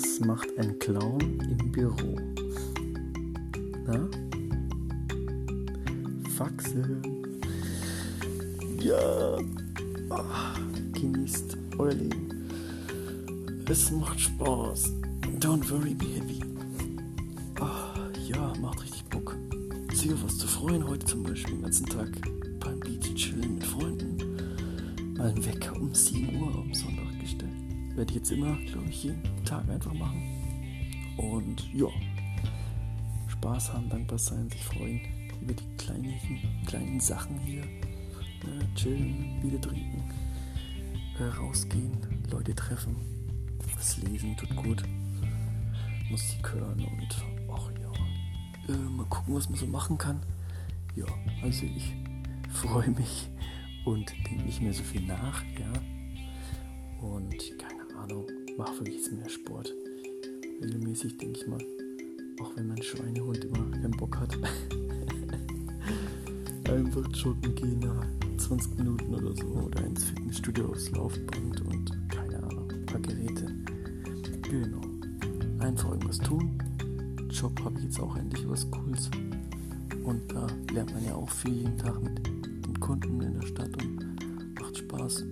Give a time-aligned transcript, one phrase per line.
[0.00, 2.14] Was macht ein Clown im Büro?
[3.84, 4.08] Na?
[6.36, 7.02] Faxen.
[8.78, 9.38] Ja.
[10.10, 10.60] Ach,
[10.92, 12.48] genießt euer Leben.
[13.68, 14.92] Es macht Spaß.
[15.40, 16.44] Don't worry, be heavy.
[17.58, 19.36] Ach, ja, macht richtig Bock.
[19.92, 22.10] Sich auf was zu freuen heute zum Beispiel den ganzen Tag
[22.60, 24.16] beim Beach chillen mit Freunden.
[25.16, 26.87] Mal Wecker um 7 Uhr am Sonntag.
[27.98, 30.22] Werde ich jetzt immer, glaube ich, jeden Tag einfach machen.
[31.16, 31.88] Und ja,
[33.26, 35.00] Spaß haben, dankbar sein, sich freuen
[35.40, 36.14] über die kleinen,
[36.64, 37.62] kleinen Sachen hier.
[37.62, 40.04] Ne, chillen, Bier trinken,
[41.18, 41.90] äh, rausgehen,
[42.30, 42.94] Leute treffen,
[43.76, 44.84] was lesen, tut gut.
[46.08, 50.20] Musik hören und ach ja, äh, mal gucken, was man so machen kann.
[50.94, 51.06] Ja,
[51.42, 51.94] also ich
[52.48, 53.28] freue mich
[53.84, 55.97] und denke nicht mehr so viel nach, ja.
[58.78, 59.74] Mache wirklich mehr Sport.
[60.62, 61.60] Regelmäßig denke ich mal,
[62.40, 64.38] auch wenn mein Schweinehund immer keinen Bock hat.
[66.70, 72.40] Einfach joggen gehen nach 20 Minuten oder so oder ins Fitnessstudio aufs Laufband und keine
[72.42, 73.52] Ahnung, ein paar Geräte.
[74.42, 74.82] Genau.
[75.58, 76.56] Einfach irgendwas tun.
[77.30, 79.10] Job habe ich jetzt auch endlich was Cooles.
[80.04, 83.76] Und da lernt man ja auch viel jeden Tag mit den Kunden in der Stadt
[83.82, 85.24] und macht Spaß.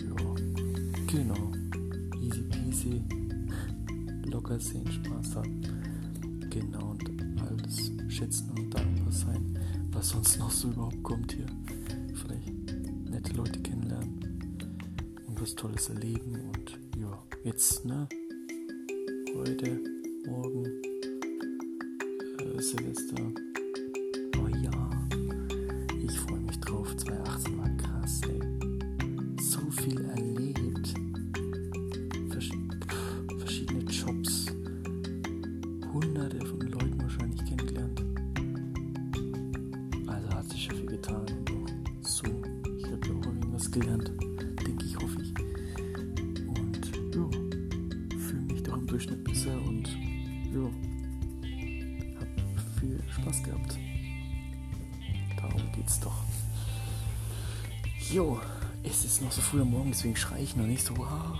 [0.00, 0.16] Ja,
[1.06, 1.61] genau.
[2.82, 3.00] Peasy.
[4.24, 5.60] Locker sehen, Spaß haben.
[6.50, 9.58] Genau, und alles schätzen und dankbar sein,
[9.92, 11.46] was sonst noch so überhaupt kommt hier.
[12.14, 12.52] Vielleicht
[13.08, 14.58] nette Leute kennenlernen
[15.26, 16.34] und was Tolles erleben.
[16.54, 18.08] Und ja, jetzt, ne?
[19.36, 19.80] Heute,
[20.26, 20.66] morgen,
[22.38, 23.41] äh, Silvester.
[43.62, 44.12] Irgendwas gelernt.
[44.66, 45.34] Denke ich, hoffe ich.
[46.48, 49.88] Und ja, fühle mich doch im Durchschnitt besser und
[50.52, 50.62] ja,
[52.20, 53.78] habe viel Spaß gehabt.
[55.36, 56.24] Darum geht's doch.
[58.10, 58.40] Jo,
[58.82, 60.96] es ist noch so früh am Morgen, deswegen schreie ich noch nicht so.
[60.96, 61.38] Wow,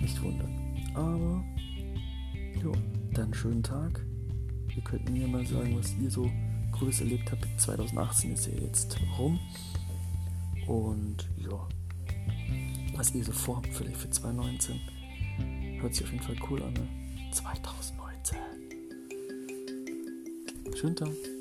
[0.00, 0.50] nicht wundern.
[0.94, 1.44] Aber,
[2.62, 2.72] jo,
[3.12, 4.04] dann schönen Tag.
[4.74, 6.30] Ihr könnt mir mal sagen, was ihr so
[6.72, 7.46] Cooles erlebt habt.
[7.60, 9.38] 2018 ist ja jetzt rum.
[10.66, 11.68] Und ja,
[12.94, 14.80] was ihr so vorhabt, vielleicht für 2019.
[15.80, 16.72] Hört sich auf jeden Fall cool an.
[16.74, 16.88] Ne?
[17.32, 18.38] 2019.
[20.76, 21.39] Schönen Tag.